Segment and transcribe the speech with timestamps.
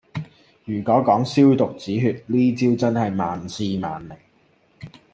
[0.65, 4.15] 如果講消毒止血，呢招真係萬試萬靈